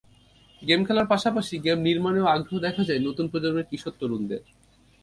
[0.61, 4.41] Game খেলার পাশাপাশি game নির্মাণেও আগ্রহ দেখা যায় নতুন প্রজন্মের কিশোর-তরুণদের।